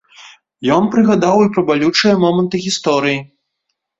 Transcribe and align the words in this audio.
Ён 0.75 0.87
прыгадваў 0.95 1.41
і 1.43 1.51
пра 1.57 1.63
балючыя 1.67 2.15
моманты 2.25 2.63
гісторыі. 2.65 3.19